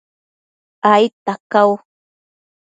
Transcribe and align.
aidta 0.91 1.33
cau 1.51 1.69